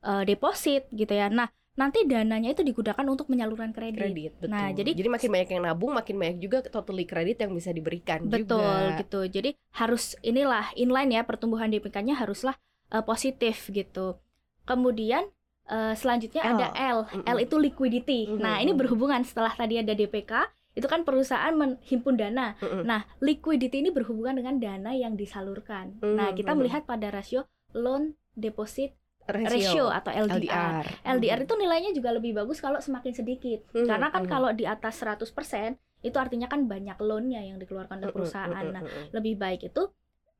eh, 0.02 0.22
deposit 0.26 0.86
gitu 0.90 1.10
ya. 1.10 1.26
Nah, 1.26 1.46
nanti 1.72 2.04
dananya 2.04 2.52
itu 2.52 2.60
digudakan 2.60 3.08
untuk 3.08 3.26
penyaluran 3.26 3.72
kredit. 3.72 3.96
kredit 3.96 4.32
betul. 4.36 4.52
Nah, 4.52 4.69
jadi- 4.70 4.92
jadi 4.92 5.08
makin 5.08 5.30
banyak 5.30 5.48
yang 5.50 5.62
nabung, 5.62 5.92
makin 5.92 6.16
banyak 6.16 6.38
juga 6.38 6.58
totally 6.62 7.02
kredit 7.02 7.38
yang 7.38 7.50
bisa 7.50 7.70
diberikan 7.70 8.24
Betul 8.24 8.60
juga. 8.60 9.00
gitu. 9.00 9.20
Jadi 9.26 9.50
harus 9.72 10.12
inilah 10.20 10.69
inline 10.74 11.10
ya 11.10 11.22
pertumbuhan 11.22 11.69
DPK-nya 11.69 12.14
haruslah 12.14 12.54
eh, 12.88 13.00
positif 13.00 13.69
gitu. 13.69 14.20
Kemudian 14.62 15.26
eh, 15.64 15.94
selanjutnya 15.94 16.42
L. 16.42 16.48
ada 16.50 16.66
L. 16.74 16.98
Mm-mm. 17.08 17.24
L 17.26 17.38
itu 17.40 17.56
liquidity. 17.56 18.28
Mhm, 18.28 18.36
Nah, 18.36 18.58
ini 18.58 18.72
berhubungan 18.72 19.22
setelah 19.22 19.50
tadi 19.50 19.78
ada 19.78 19.94
DPK, 19.94 20.32
itu 20.72 20.84
kan 20.84 21.00
perusahaan 21.02 21.52
menghimpun 21.52 22.16
dana. 22.16 22.52
Mm-mm. 22.58 22.84
Nah, 22.84 23.04
liquidity 23.18 23.80
ini 23.80 23.88
berhubungan 23.88 24.36
dengan 24.36 24.58
dana 24.58 24.92
yang 24.92 25.14
disalurkan. 25.14 25.96
Nah, 26.00 26.30
Mhm, 26.30 26.36
kita 26.36 26.52
melihat 26.52 26.82
pada 26.84 27.08
rasio 27.08 27.44
loan 27.72 28.12
deposit 28.34 28.92
ratio, 29.28 29.86
atau 29.88 30.10
LDR. 30.10 30.82
LDR. 30.82 30.86
LDR 31.06 31.40
itu 31.46 31.54
nilainya 31.58 31.90
juga 31.94 32.10
lebih 32.14 32.32
bagus 32.34 32.58
kalau 32.58 32.78
semakin 32.82 33.12
sedikit. 33.14 33.62
Mhm, 33.74 33.86
Karena 33.86 34.08
kan 34.10 34.22
mhm. 34.26 34.30
kalau 34.30 34.50
di 34.52 34.64
atas 34.66 34.98
100% 34.98 35.78
itu 36.02 36.16
artinya 36.19 36.50
kan 36.50 36.66
banyak 36.66 36.98
loannya 36.98 37.40
yang 37.54 37.58
dikeluarkan 37.62 38.02
oleh 38.02 38.10
Mm-mm, 38.10 38.16
perusahaan. 38.19 38.50
mm-mm, 38.66 38.74
Nah, 38.74 38.82
lebih 39.14 39.34
baik 39.38 39.60
itu 39.70 39.82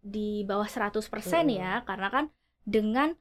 di 0.03 0.43
bawah 0.43 0.67
100% 0.67 1.47
Mm. 1.47 1.59
ya 1.63 1.73
karena 1.87 2.09
kan 2.11 2.25
dengan 2.67 3.15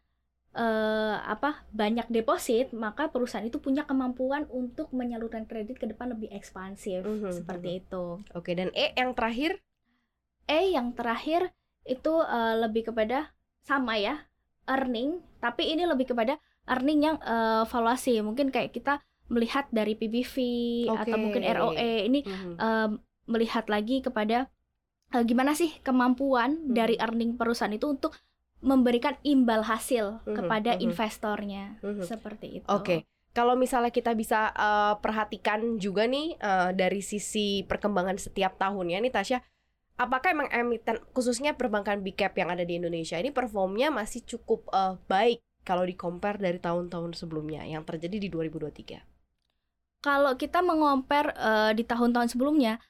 eh, 0.51 1.17
apa 1.23 1.63
banyak 1.71 2.11
deposit 2.11 2.75
maka 2.75 3.07
perusahaan 3.07 3.45
itu 3.47 3.61
punya 3.61 3.87
kemampuan 3.87 4.43
untuk 4.51 4.91
menyalurkan 4.91 5.47
kredit 5.47 5.79
ke 5.79 5.87
depan 5.87 6.11
lebih 6.11 6.27
ekspansif 6.33 7.05
Mhm, 7.07 7.31
seperti 7.31 7.69
itu. 7.85 8.19
Oke, 8.35 8.51
dan 8.57 8.69
E 8.75 8.91
yang 8.99 9.15
terakhir 9.15 9.61
E 10.49 10.75
yang 10.75 10.91
terakhir 10.97 11.53
itu 11.87 12.13
eh, 12.25 12.55
lebih 12.63 12.91
kepada 12.91 13.31
sama 13.63 13.95
ya 13.95 14.25
earning 14.67 15.21
tapi 15.39 15.73
ini 15.73 15.85
lebih 15.85 16.11
kepada 16.11 16.37
earning 16.69 16.99
yang 17.01 17.17
eh, 17.17 17.63
valuasi 17.65 18.21
mungkin 18.21 18.49
kayak 18.49 18.73
kita 18.73 19.01
melihat 19.31 19.65
dari 19.71 19.95
PBV 19.95 20.35
atau 20.91 21.15
Oke. 21.15 21.21
mungkin 21.23 21.41
ROE 21.41 21.91
ini 22.05 22.19
Mhm. 22.27 22.53
em, 22.59 22.91
melihat 23.25 23.65
lagi 23.71 24.03
kepada 24.03 24.51
eh, 25.11 25.23
gimana 25.23 25.51
sih 25.51 25.71
kemampuan 25.81 26.67
Hmm. 26.67 26.75
dari 26.75 26.95
earning 26.95 27.35
perusahaan 27.35 27.71
itu 27.71 27.87
untuk 27.87 28.15
memberikan 28.61 29.17
imbal 29.25 29.65
hasil 29.65 30.21
Mhm, 30.23 30.35
kepada 30.35 30.71
mhm. 30.77 30.81
investornya 30.85 31.63
Mhm. 31.81 32.03
seperti 32.05 32.47
itu. 32.61 32.67
Oke, 32.69 33.03
kalau 33.33 33.57
misalnya 33.57 33.89
kita 33.89 34.13
bisa 34.13 34.51
eh, 34.53 34.93
perhatikan 35.01 35.79
juga 35.79 36.05
nih 36.05 36.37
eh, 36.37 36.69
dari 36.71 37.01
sisi 37.01 37.65
perkembangan 37.65 38.15
setiap 38.15 38.55
tahunnya 38.55 39.01
nih 39.01 39.11
Tasya, 39.11 39.39
apakah 40.01 40.33
emang 40.33 40.49
emiten 40.49 40.97
khususnya 41.13 41.53
perbankan 41.53 42.01
big 42.01 42.17
cap 42.17 42.33
yang 42.33 42.49
ada 42.49 42.65
di 42.65 42.81
Indonesia 42.81 43.21
ini 43.21 43.29
performnya 43.29 43.93
masih 43.93 44.25
cukup 44.25 44.65
eh, 44.73 44.97
baik 45.05 45.37
kalau 45.61 45.85
di 45.85 45.93
compare 45.93 46.41
dari 46.41 46.57
tahun-tahun 46.57 47.13
sebelumnya 47.13 47.61
yang 47.69 47.85
terjadi 47.85 48.17
di 48.17 48.29
2023? 48.33 50.01
Kalau 50.01 50.33
kita 50.33 50.65
mengompar 50.65 51.37
eh, 51.37 51.71
di 51.77 51.85
tahun-tahun 51.85 52.33
sebelumnya, 52.33 52.81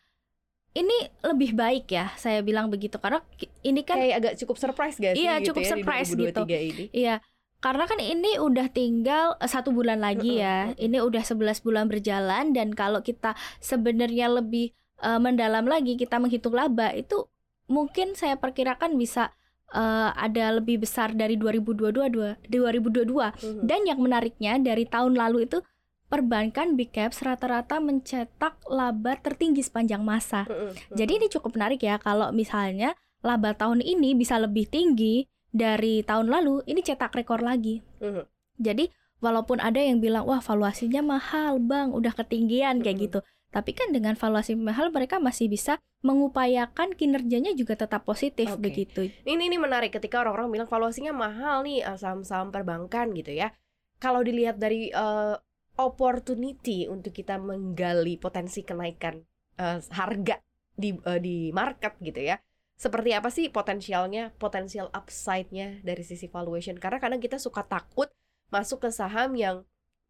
ini 0.72 1.12
lebih 1.28 1.52
baik 1.52 1.92
ya, 1.92 2.16
saya 2.16 2.40
bilang 2.40 2.72
begitu 2.72 2.96
karena 2.96 3.20
ini 3.68 3.84
kan 3.84 4.00
Kayak 4.00 4.16
agak 4.24 4.34
cukup 4.40 4.56
surprise 4.56 4.96
sih 4.96 5.04
Iya, 5.04 5.44
gitu 5.44 5.52
cukup 5.52 5.64
ya, 5.68 5.72
surprise 5.76 6.10
di 6.16 6.24
2023 6.32 6.32
gitu. 6.32 6.48
ini? 6.48 6.86
Iya, 6.96 7.16
karena 7.60 7.84
kan 7.92 8.00
ini 8.00 8.40
udah 8.40 8.68
tinggal 8.72 9.36
eh, 9.36 9.52
satu 9.52 9.76
bulan 9.76 10.00
lagi 10.00 10.40
ya. 10.40 10.72
Ini 10.80 11.04
udah 11.04 11.28
11 11.28 11.60
bulan 11.60 11.92
berjalan 11.92 12.56
dan 12.56 12.72
kalau 12.72 13.04
kita 13.04 13.36
sebenarnya 13.60 14.32
lebih 14.32 14.72
eh, 15.02 15.20
mendalam 15.20 15.66
lagi 15.66 15.98
kita 15.98 16.22
menghitung 16.22 16.54
laba 16.54 16.94
itu 16.94 17.26
mungkin 17.68 18.14
saya 18.14 18.38
perkirakan 18.38 18.96
bisa 18.96 19.34
eh, 19.72 20.10
ada 20.16 20.60
lebih 20.60 20.84
besar 20.84 21.16
dari 21.16 21.40
2022 21.40 22.48
2022. 22.48 23.32
Mhm. 23.32 23.64
Dan 23.64 23.82
yang 23.88 24.00
menariknya 24.04 24.60
dari 24.60 24.84
tahun 24.84 25.16
lalu 25.16 25.48
itu 25.48 25.64
perbankan 26.12 26.76
big 26.76 26.92
caps 26.92 27.24
rata-rata 27.24 27.80
mencetak 27.80 28.60
laba 28.68 29.16
tertinggi 29.16 29.64
sepanjang 29.64 30.04
masa. 30.04 30.44
Mhm, 30.44 31.00
Jadi 31.00 31.12
ini 31.24 31.28
cukup 31.32 31.56
menarik 31.56 31.80
ya 31.80 31.96
kalau 32.04 32.36
misalnya 32.36 33.00
laba 33.24 33.56
tahun 33.56 33.80
ini 33.80 34.12
bisa 34.20 34.36
lebih 34.36 34.68
tinggi 34.68 35.24
dari 35.56 36.04
tahun 36.04 36.28
lalu, 36.28 36.68
ini 36.68 36.84
cetak 36.84 37.16
rekor 37.16 37.40
lagi. 37.40 37.80
Mhm. 38.04 38.28
Jadi 38.60 38.92
walaupun 39.24 39.64
ada 39.64 39.80
yang 39.80 40.04
bilang 40.04 40.28
wah 40.28 40.44
valuasinya 40.44 41.00
mahal 41.00 41.64
bang, 41.64 41.96
udah 41.96 42.12
ketinggian 42.12 42.84
kayak 42.84 42.98
Mhm. 43.00 43.04
gitu. 43.08 43.20
Tapi 43.52 43.76
kan 43.76 43.92
dengan 43.92 44.16
valuasi 44.16 44.56
mahal 44.56 44.96
mereka 44.96 45.20
masih 45.20 45.52
bisa 45.52 45.76
mengupayakan 46.02 46.96
kinerjanya 46.96 47.52
juga 47.54 47.76
tetap 47.76 48.08
positif 48.08 48.56
Oke. 48.56 48.72
begitu. 48.72 49.12
Ini 49.28 49.52
ini 49.52 49.58
menarik 49.60 49.94
ketika 49.94 50.24
orang-orang 50.24 50.50
bilang 50.50 50.70
valuasinya 50.72 51.12
mahal 51.12 51.68
nih 51.68 51.84
eh, 51.84 51.98
saham-saham 52.00 52.50
perbankan 52.50 53.12
gitu 53.14 53.36
ya. 53.36 53.52
Kalau 54.00 54.24
dilihat 54.24 54.58
dari 54.58 54.90
eh, 54.90 55.36
opportunity 55.78 56.88
untuk 56.88 57.12
kita 57.12 57.38
menggali 57.38 58.16
potensi 58.16 58.64
kenaikan 58.64 59.20
eh, 59.60 59.80
harga 59.94 60.40
di 60.72 60.96
eh, 60.96 61.20
di 61.20 61.52
market 61.52 62.00
gitu 62.00 62.24
ya. 62.24 62.40
Seperti 62.82 63.14
apa 63.14 63.30
sih 63.30 63.54
potensialnya, 63.54 64.34
potensial 64.42 64.90
upside-nya 64.90 65.86
dari 65.86 66.02
sisi 66.02 66.26
valuation? 66.26 66.82
Karena 66.82 66.98
kadang 66.98 67.22
kita 67.22 67.38
suka 67.38 67.62
takut 67.62 68.10
masuk 68.50 68.88
ke 68.88 68.90
saham 68.90 69.38
yang 69.38 69.68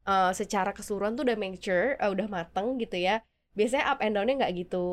eh, 0.08 0.32
secara 0.32 0.72
keseluruhan 0.72 1.20
tuh 1.20 1.28
udah 1.28 1.36
mature, 1.36 2.00
eh, 2.00 2.10
udah 2.10 2.32
mateng 2.32 2.80
gitu 2.80 2.96
ya. 2.96 3.20
Biasanya 3.58 3.86
up 3.92 4.00
and 4.00 4.16
down-nya 4.16 4.36
nggak 4.46 4.54
gitu 4.68 4.86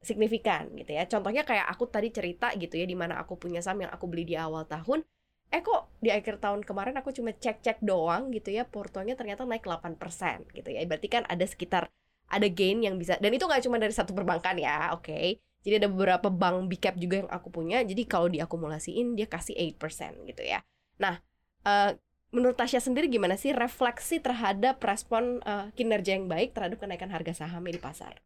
signifikan 0.00 0.70
gitu 0.78 0.94
ya. 0.94 1.04
Contohnya 1.10 1.42
kayak 1.42 1.66
aku 1.66 1.90
tadi 1.90 2.08
cerita 2.14 2.52
gitu 2.54 2.78
ya, 2.78 2.86
di 2.86 2.94
mana 2.94 3.18
aku 3.20 3.34
punya 3.36 3.60
saham 3.64 3.84
yang 3.84 3.92
aku 3.92 4.06
beli 4.06 4.24
di 4.28 4.36
awal 4.38 4.64
tahun, 4.68 5.02
eh 5.50 5.60
kok 5.62 5.90
di 6.02 6.10
akhir 6.14 6.38
tahun 6.42 6.62
kemarin 6.62 6.94
aku 7.00 7.10
cuma 7.14 7.34
cek-cek 7.34 7.82
doang 7.82 8.30
gitu 8.34 8.54
ya, 8.54 8.66
portonya 8.66 9.14
ternyata 9.18 9.42
naik 9.46 9.66
8% 9.66 10.46
gitu 10.54 10.68
ya. 10.70 10.80
Berarti 10.86 11.08
kan 11.10 11.22
ada 11.26 11.44
sekitar 11.46 11.90
ada 12.26 12.46
gain 12.50 12.82
yang 12.82 12.98
bisa 12.98 13.14
dan 13.22 13.30
itu 13.30 13.46
nggak 13.46 13.62
cuma 13.62 13.78
dari 13.78 13.94
satu 13.94 14.12
perbankan 14.14 14.58
ya, 14.58 14.94
oke. 14.94 15.38
Jadi 15.66 15.74
ada 15.82 15.88
beberapa 15.90 16.30
bank 16.30 16.70
big 16.70 16.78
cap 16.78 16.94
juga 16.94 17.26
yang 17.26 17.30
aku 17.30 17.50
punya. 17.50 17.82
Jadi 17.82 18.06
kalau 18.06 18.30
diakumulasiin 18.30 19.18
dia 19.18 19.26
kasih 19.26 19.58
8% 19.58 20.22
gitu 20.30 20.42
ya. 20.46 20.62
Nah, 21.02 21.18
eh, 21.66 21.90
menurut 22.36 22.60
Tasya 22.60 22.84
sendiri 22.84 23.08
gimana 23.08 23.40
sih 23.40 23.56
refleksi 23.56 24.20
terhadap 24.20 24.76
respon 24.84 25.40
eh, 25.48 25.72
kinerja 25.72 26.20
yang 26.20 26.28
baik 26.28 26.52
terhadap 26.52 26.84
kenaikan 26.84 27.08
harga 27.08 27.32
sahamnya 27.32 27.80
di 27.80 27.80
pasar? 27.80 28.20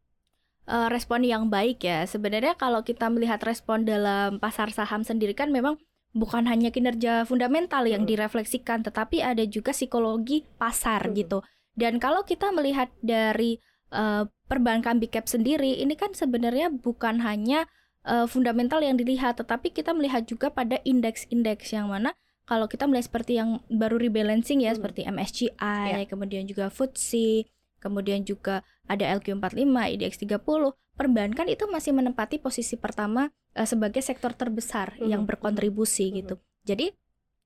Eh, 0.71 0.88
respon 0.90 1.23
yang 1.23 1.47
baik 1.47 1.83
ya. 1.83 2.02
Sebenarnya 2.07 2.59
kalau 2.59 2.83
kita 2.83 3.07
melihat 3.07 3.38
respon 3.47 3.87
dalam 3.87 4.43
pasar 4.43 4.75
saham 4.75 5.07
sendiri 5.07 5.35
kan 5.35 5.55
memang 5.55 5.79
bukan 6.11 6.47
hanya 6.50 6.75
kinerja 6.75 7.23
fundamental 7.23 7.87
yang 7.87 8.02
direfleksikan, 8.02 8.83
tetapi 8.83 9.23
ada 9.23 9.47
juga 9.47 9.71
psikologi 9.71 10.43
pasar 10.59 11.07
Mm. 11.11 11.14
gitu. 11.14 11.38
Dan 11.79 12.02
kalau 12.02 12.26
kita 12.26 12.50
melihat 12.50 12.90
dari 13.02 13.62
eh, 13.90 14.23
perbankan 14.47 15.02
big 15.02 15.11
cap 15.11 15.26
sendiri, 15.26 15.83
ini 15.83 15.99
kan 15.99 16.14
sebenarnya 16.14 16.71
bukan 16.71 17.19
hanya 17.26 17.67
eh, 18.07 18.26
fundamental 18.31 18.79
yang 18.79 18.95
dilihat, 18.95 19.43
tetapi 19.43 19.75
kita 19.75 19.90
melihat 19.90 20.23
juga 20.31 20.55
pada 20.55 20.79
indeks-indeks 20.87 21.75
yang 21.75 21.90
mana 21.90 22.14
kalau 22.44 22.66
kita 22.66 22.87
melihat 22.87 23.11
seperti 23.11 23.38
yang 23.38 23.62
baru 23.68 23.97
rebalancing 23.97 24.61
ya, 24.61 24.73
Mm. 24.73 24.78
seperti 24.82 25.00
MSCI, 25.06 26.06
kemudian 26.06 26.44
juga 26.44 26.68
FTSE, 26.68 27.47
kemudian 27.78 28.23
juga 28.23 28.61
ada 28.87 29.06
LQ45, 29.06 29.87
IDX 29.88 30.18
30, 30.18 30.75
perbankan 30.94 31.49
itu 31.49 31.64
masih 31.70 31.97
menempati 31.97 32.37
posisi 32.38 32.76
pertama 32.76 33.30
eh, 33.50 33.66
sebagai 33.66 33.99
sektor 33.99 34.30
terbesar 34.30 34.94
Mhm. 35.00 35.09
yang 35.11 35.23
berkontribusi 35.26 36.11
Mhm. 36.11 36.14
gitu. 36.23 36.35
Jadi 36.62 36.87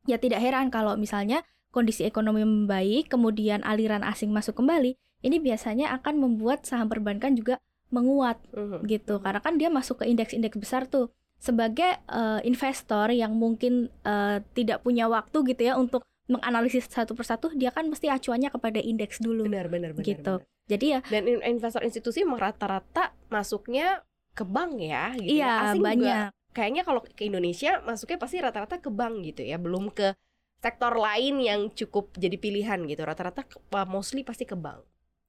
ya 0.05 0.21
tidak 0.21 0.45
heran 0.45 0.69
kalau 0.69 1.01
misalnya 1.01 1.41
kondisi 1.73 2.05
ekonomi 2.05 2.45
membaik, 2.45 3.09
kemudian 3.09 3.65
aliran 3.65 4.05
asing 4.05 4.29
masuk 4.29 4.61
kembali, 4.61 5.01
ini 5.25 5.37
biasanya 5.41 5.97
akan 5.97 6.21
membuat 6.21 6.69
saham 6.69 6.93
perbankan 6.93 7.33
juga 7.35 7.57
menguat 7.89 8.37
Mhm. 8.53 8.85
gitu. 8.85 9.17
Karena 9.19 9.41
kan 9.41 9.57
dia 9.57 9.73
masuk 9.73 10.03
ke 10.03 10.13
indeks-indeks 10.13 10.61
besar 10.61 10.85
tuh. 10.85 11.09
Sebagai 11.45 12.01
eh, 12.01 12.41
investor 12.49 13.13
yang 13.13 13.37
mungkin 13.37 13.93
eh, 14.01 14.41
tidak 14.57 14.81
punya 14.81 15.05
waktu 15.07 15.45
gitu 15.45 15.61
ya 15.61 15.77
untuk 15.77 16.01
menganalisis 16.25 16.89
satu 16.89 17.13
persatu, 17.13 17.53
dia 17.53 17.69
kan 17.69 17.85
mesti 17.85 18.09
acuannya 18.09 18.49
kepada 18.49 18.81
indeks 18.81 19.21
dulu. 19.21 19.45
Benar, 19.45 19.69
benar, 19.69 19.93
benar. 19.93 20.09
Gitu. 20.09 20.25
benar. 20.41 20.49
Jadi 20.65 20.87
ya 20.97 21.01
Dan 21.13 21.29
in- 21.29 21.45
investor 21.45 21.85
institusi 21.85 22.25
emang 22.25 22.41
rata-rata 22.41 23.13
masuknya 23.29 24.01
ke 24.33 24.49
bank 24.49 24.81
ya, 24.81 25.13
gitu 25.21 25.29
ya. 25.29 25.37
iya 25.37 25.53
Asing 25.69 25.85
juga 25.85 25.89
banyak. 25.93 26.29
kayaknya 26.57 26.83
kalau 26.89 27.01
ke 27.05 27.23
Indonesia 27.29 27.77
masuknya 27.85 28.17
pasti 28.17 28.37
rata-rata 28.41 28.81
ke 28.81 28.89
bank 28.89 29.21
gitu 29.29 29.45
ya, 29.45 29.61
belum 29.61 29.93
ke 29.93 30.17
sektor 30.65 30.97
lain 30.97 31.45
yang 31.45 31.69
cukup 31.69 32.17
jadi 32.17 32.41
pilihan 32.41 32.81
gitu. 32.89 33.05
Rata-rata 33.05 33.45
mostly 33.85 34.25
pasti 34.25 34.49
ke 34.49 34.57
bank. 34.57 34.81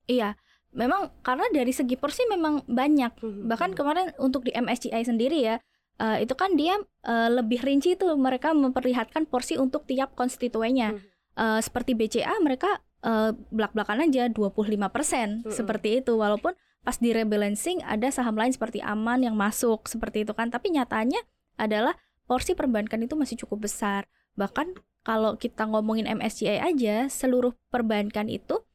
Iya. 0.07 0.39
Memang 0.71 1.11
karena 1.19 1.43
dari 1.51 1.75
segi 1.75 1.99
porsi 1.99 2.23
memang 2.31 2.63
banyak. 2.71 3.19
Mhm. 3.19 3.51
Bahkan 3.51 3.75
kemarin 3.75 4.15
untuk 4.15 4.47
di 4.47 4.55
MSCI 4.55 5.03
sendiri 5.03 5.43
ya, 5.43 5.59
eh, 5.95 6.23
itu 6.23 6.33
kan 6.33 6.53
dia 6.55 6.75
eh, 7.05 7.29
lebih 7.29 7.61
rinci 7.61 7.95
tuh 7.95 8.15
mereka 8.17 8.51
memperlihatkan 8.51 9.27
porsi 9.27 9.55
untuk 9.55 9.85
tiap 9.85 10.13
konstituennya. 10.13 10.95
Mhm. 10.95 11.01
Eh, 11.35 11.59
seperti 11.61 11.93
BCA 11.93 12.35
mereka 12.39 12.79
eh, 13.05 13.31
belak-belakan 13.53 14.09
aja 14.09 14.25
25% 14.33 15.45
Mhm. 15.45 15.53
seperti 15.53 16.01
itu 16.01 16.17
walaupun 16.17 16.57
pas 16.81 16.97
di 16.97 17.13
rebalancing 17.13 17.81
ada 17.85 18.09
saham 18.09 18.33
lain 18.33 18.49
seperti 18.49 18.81
Aman 18.81 19.21
yang 19.21 19.37
masuk 19.37 19.85
seperti 19.85 20.25
itu 20.25 20.33
kan 20.33 20.49
tapi 20.49 20.73
nyatanya 20.73 21.21
adalah 21.57 21.93
porsi 22.25 22.57
perbankan 22.57 23.05
itu 23.05 23.13
masih 23.13 23.37
cukup 23.45 23.69
besar. 23.69 24.09
Bahkan 24.33 24.73
kalau 25.05 25.37
kita 25.37 25.69
ngomongin 25.69 26.09
MSCI 26.09 26.57
aja 26.57 27.05
seluruh 27.05 27.53
perbankan 27.69 28.25
itu 28.25 28.65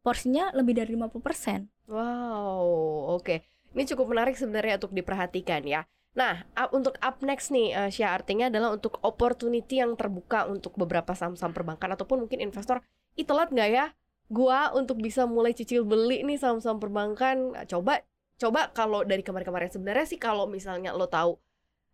porsinya 0.00 0.54
lebih 0.54 0.78
dari 0.78 0.94
50%. 0.94 1.66
Wow, 1.90 3.18
oke. 3.18 3.42
Ini 3.74 3.82
cukup 3.90 4.14
menarik 4.14 4.38
sebenarnya 4.38 4.78
untuk 4.78 4.94
diperhatikan 4.94 5.62
ya. 5.66 5.82
Nah, 6.10 6.42
up- 6.58 6.74
untuk 6.74 6.98
up 6.98 7.22
next 7.22 7.54
nih, 7.54 7.70
eh, 7.70 7.90
Syah, 7.90 8.18
artinya 8.18 8.50
adalah 8.50 8.74
untuk 8.74 8.98
opportunity 9.00 9.78
yang 9.78 9.94
terbuka 9.94 10.50
untuk 10.50 10.74
beberapa 10.74 11.14
saham-saham 11.14 11.54
perbankan 11.54 11.94
ataupun 11.94 12.26
mungkin 12.26 12.42
investor, 12.42 12.82
ih 13.14 13.22
telat 13.22 13.54
nggak 13.54 13.70
ya? 13.70 13.86
Gua 14.26 14.74
untuk 14.74 14.98
bisa 14.98 15.26
mulai 15.26 15.54
cicil 15.54 15.86
beli 15.86 16.22
nih 16.22 16.38
saham-saham 16.38 16.78
perbankan, 16.82 17.54
coba 17.66 18.02
coba 18.40 18.72
kalau 18.72 19.04
dari 19.04 19.20
kemarin-kemarin 19.20 19.68
sebenarnya 19.68 20.06
sih 20.08 20.16
kalau 20.16 20.48
misalnya 20.48 20.96
lo 20.96 21.04
tahu 21.04 21.36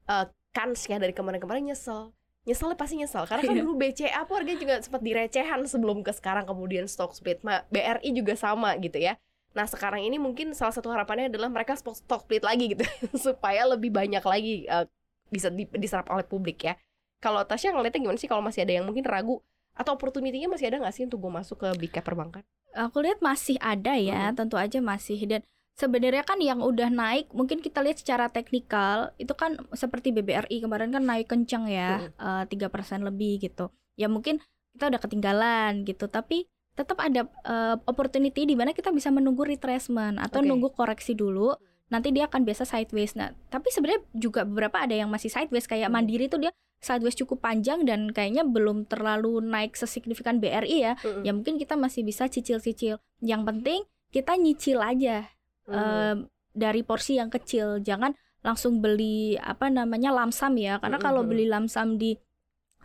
eh 0.06 0.30
kansnya 0.54 0.96
dari 0.96 1.12
kemarin-kemarin 1.12 1.74
nyesel. 1.74 2.14
Nyeselnya 2.46 2.78
pasti 2.78 2.94
nyesel 2.96 3.26
karena 3.26 3.42
kan 3.42 3.52
Iya. 3.58 3.62
dulu 3.66 3.72
BCA 3.74 4.22
harganya 4.22 4.60
juga 4.62 4.74
sempat 4.78 5.02
direcehan 5.02 5.60
sebelum 5.66 6.06
ke 6.06 6.14
sekarang 6.14 6.46
kemudian 6.46 6.86
stock 6.86 7.10
split. 7.12 7.42
Ma- 7.42 7.66
BRI 7.68 8.14
juga 8.14 8.38
sama 8.38 8.72
gitu 8.78 8.96
ya. 8.96 9.18
Nah 9.56 9.64
sekarang 9.64 10.04
ini 10.04 10.20
mungkin 10.20 10.52
salah 10.52 10.76
satu 10.76 10.92
harapannya 10.92 11.32
adalah 11.32 11.48
mereka 11.48 11.72
stock 11.80 12.28
split 12.28 12.44
lagi 12.44 12.76
gitu 12.76 12.84
supaya 13.32 13.64
lebih 13.64 13.88
banyak 13.88 14.20
lagi 14.20 14.68
eh, 14.68 14.84
bisa 15.32 15.48
di- 15.48 15.72
diserap 15.80 16.12
oleh 16.12 16.28
publik 16.28 16.60
ya. 16.60 16.76
Kalau 17.24 17.40
Tasya 17.48 17.72
ngeliatnya 17.72 18.04
gimana 18.04 18.20
sih 18.20 18.28
kalau 18.28 18.44
masih 18.44 18.68
ada 18.68 18.76
yang 18.76 18.84
mungkin 18.84 19.08
ragu 19.08 19.40
atau 19.72 19.96
opportunity-nya 19.96 20.52
masih 20.52 20.68
ada 20.68 20.84
nggak 20.84 20.94
sih 20.94 21.08
untuk 21.08 21.24
gue 21.24 21.32
masuk 21.32 21.56
ke 21.64 21.68
big 21.80 21.92
cap 21.92 22.04
perbankan? 22.04 22.44
Aku 22.76 23.00
lihat 23.00 23.24
masih 23.24 23.56
ada 23.64 23.96
ya, 23.96 24.28
tentu 24.36 24.60
aja 24.60 24.76
masih 24.84 25.16
dan 25.24 25.40
sebenarnya 25.76 26.24
kan 26.24 26.36
yang 26.40 26.60
udah 26.60 26.92
naik 26.92 27.32
mungkin 27.32 27.64
kita 27.64 27.80
lihat 27.80 28.00
secara 28.00 28.28
teknikal 28.28 29.12
itu 29.16 29.32
kan 29.32 29.56
seperti 29.72 30.12
BBRI 30.12 30.64
kemarin 30.64 30.92
kan 30.92 31.04
naik 31.04 31.28
kencang 31.32 31.68
ya 31.68 32.12
eh, 32.12 32.44
tiga 32.52 32.68
persen 32.68 33.04
lebih 33.04 33.40
gitu. 33.40 33.72
Ya 33.96 34.12
mungkin 34.12 34.44
kita 34.76 34.92
udah 34.92 35.00
ketinggalan 35.00 35.88
gitu, 35.88 36.04
tapi 36.12 36.44
tetap 36.76 37.00
ada 37.00 37.24
eh, 37.24 37.76
opportunity 37.88 38.44
di 38.44 38.52
mana 38.52 38.76
kita 38.76 38.92
bisa 38.92 39.08
menunggu 39.08 39.42
retracement 39.42 40.20
atau 40.20 40.44
Oke. 40.44 40.48
nunggu 40.48 40.68
koreksi 40.76 41.16
dulu. 41.16 41.56
Nanti 41.88 42.10
dia 42.10 42.26
akan 42.26 42.42
biasa 42.42 42.66
sideways. 42.66 43.14
Nah, 43.14 43.30
tapi 43.48 43.70
sebenarnya 43.70 44.02
juga 44.12 44.42
beberapa 44.42 44.82
ada 44.84 44.92
yang 44.92 45.08
masih 45.08 45.30
sideways 45.30 45.64
kayak 45.64 45.88
Hmm. 45.88 45.96
Mandiri 45.96 46.26
tuh 46.28 46.42
dia 46.42 46.52
sideways 46.76 47.16
cukup 47.16 47.40
panjang 47.40 47.88
dan 47.88 48.12
kayaknya 48.12 48.44
belum 48.44 48.84
terlalu 48.84 49.40
naik 49.40 49.72
sesignifikan 49.74 50.36
BRI 50.36 50.84
ya 50.84 50.92
Mm-mm. 51.00 51.24
ya 51.24 51.32
mungkin 51.32 51.56
kita 51.56 51.72
masih 51.74 52.04
bisa 52.04 52.28
cicil-cicil. 52.28 53.00
Yang 53.24 53.42
penting 53.48 53.80
kita 54.12 54.36
nyicil 54.36 54.78
aja 54.84 55.26
Mm. 55.66 55.74
em, 55.74 56.16
dari 56.52 56.84
porsi 56.84 57.16
yang 57.18 57.32
kecil. 57.32 57.80
Jangan 57.80 58.12
langsung 58.44 58.78
beli 58.78 59.34
apa 59.40 59.66
namanya 59.66 60.14
lamsam 60.14 60.54
ya, 60.60 60.78
karena 60.78 61.00
Mm-mm, 61.00 61.06
kalau 61.08 61.20
mm-mm. 61.24 61.32
beli 61.34 61.46
lamsam 61.48 61.96
di 61.96 62.14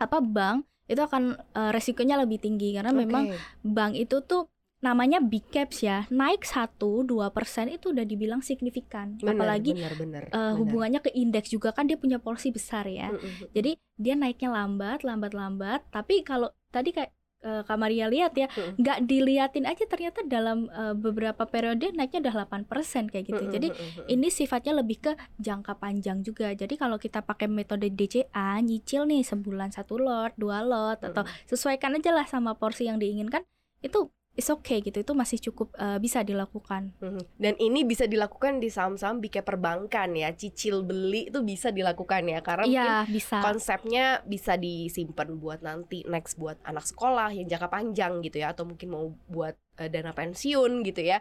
apa 0.00 0.18
bank 0.18 0.66
itu 0.90 1.00
akan 1.00 1.38
eh, 1.38 1.70
resikonya 1.70 2.18
lebih 2.18 2.42
tinggi 2.42 2.74
karena 2.74 2.90
memang 2.90 3.30
Oke. 3.30 3.38
bank 3.62 3.92
itu 3.94 4.18
tuh 4.24 4.50
namanya 4.82 5.22
big 5.22 5.46
caps 5.46 5.86
ya 5.86 6.10
naik 6.10 6.42
1 6.42 7.06
2 7.06 7.30
persen 7.30 7.70
itu 7.70 7.94
udah 7.94 8.02
dibilang 8.02 8.42
signifikan 8.42 9.14
Benar, 9.22 9.38
apalagi 9.38 9.78
benar, 9.78 9.94
benar, 9.94 10.22
eh, 10.26 10.30
benar. 10.34 10.58
hubungannya 10.58 11.00
ke 11.06 11.10
indeks 11.14 11.54
juga 11.54 11.70
kan 11.70 11.86
dia 11.86 11.94
punya 11.94 12.18
porsi 12.18 12.50
besar 12.50 12.90
ya 12.90 13.14
Mm-mm. 13.14 13.54
jadi 13.54 13.78
dia 13.94 14.14
naiknya 14.18 14.50
lambat, 14.50 15.06
lambat, 15.06 15.30
lambat. 15.30 15.80
Tapi 15.94 16.26
kalau 16.26 16.50
tadi 16.74 16.90
kayak 16.90 17.14
eh, 17.42 17.62
Kak 17.62 17.74
Maria 17.76 18.06
lihat 18.06 18.32
ya, 18.32 18.46
Mm. 18.48 18.78
nggak 18.78 18.98
diliatin 19.04 19.64
aja 19.66 19.84
ternyata 19.84 20.22
dalam 20.22 20.70
eh, 20.70 20.94
beberapa 20.94 21.44
periode 21.44 21.90
naiknya 21.92 22.30
udah 22.30 22.34
8% 22.46 23.10
kayak 23.10 23.26
gitu. 23.28 23.44
Jadi 23.50 23.68
ini 24.08 24.30
sifatnya 24.30 24.78
lebih 24.78 24.98
ke 25.02 25.12
jangka 25.36 25.76
panjang 25.76 26.22
juga. 26.22 26.54
Jadi 26.54 26.78
kalau 26.78 26.96
kita 26.96 27.20
pakai 27.20 27.50
metode 27.50 27.90
DCA, 27.90 28.62
nyicil 28.62 29.04
nih 29.04 29.26
sebulan 29.26 29.74
satu 29.74 29.98
lot, 29.98 30.32
dua 30.38 30.62
lot, 30.62 31.02
atau 31.02 31.22
sesuaikan 31.44 31.98
aja 31.98 32.14
lah 32.14 32.24
sama 32.24 32.54
porsi 32.54 32.86
yang 32.86 33.02
diinginkan, 33.02 33.42
itu 33.82 34.06
is 34.32 34.48
okay 34.48 34.80
gitu. 34.80 35.00
Itu 35.00 35.12
masih 35.12 35.38
cukup 35.38 35.72
eh, 35.76 35.98
bisa 35.98 36.24
dilakukan. 36.24 36.96
Mhm. 36.98 37.22
Dan 37.36 37.54
ini 37.60 37.84
bisa 37.84 38.08
dilakukan 38.08 38.58
di 38.58 38.68
saham-saham 38.68 39.20
big 39.20 39.32
cap 39.32 39.44
perbankan 39.44 40.16
ya, 40.16 40.32
cicil 40.32 40.80
beli 40.82 41.28
itu 41.28 41.40
bisa 41.40 41.68
dilakukan 41.68 42.24
ya, 42.26 42.40
karena 42.40 42.64
mungkin 42.64 42.88
Iya 42.88 42.98
bisa. 43.06 43.38
konsepnya 43.44 44.04
bisa 44.24 44.56
disimpan 44.56 45.36
buat 45.36 45.60
nanti 45.60 46.02
next 46.08 46.40
buat 46.40 46.56
anak 46.64 46.84
sekolah 46.84 47.28
yang 47.30 47.44
jangka 47.46 47.68
panjang 47.68 48.24
gitu 48.24 48.40
ya, 48.40 48.56
atau 48.56 48.64
mungkin 48.64 48.88
mau 48.88 49.12
buat 49.28 49.54
eh, 49.76 49.88
dana 49.88 50.12
pensiun 50.12 50.84
gitu 50.84 51.02
ya, 51.02 51.20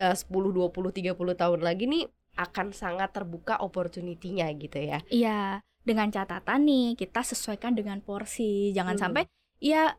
Eh, 0.00 0.16
10, 0.16 0.48
20, 0.48 0.96
30 0.96 1.12
tahun 1.36 1.60
lagi 1.60 1.84
nih 1.84 2.08
akan 2.40 2.72
sangat 2.72 3.12
terbuka 3.12 3.60
opportunity-nya 3.60 4.48
gitu 4.56 4.80
ya. 4.80 5.04
Iya, 5.12 5.40
dengan 5.84 6.08
catatan 6.08 6.64
nih 6.64 6.96
kita 6.96 7.20
sesuaikan 7.20 7.76
dengan 7.76 8.00
porsi. 8.00 8.72
Jangan 8.72 8.96
Hmm. 8.96 9.02
sampai 9.04 9.22
ya 9.60 9.92